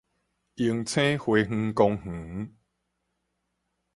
[0.03, 0.03] 榮
[0.89, 2.53] 星花園公園